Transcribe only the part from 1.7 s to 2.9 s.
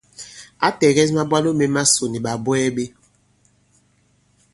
masò nì ɓàbwɛɛ ɓē.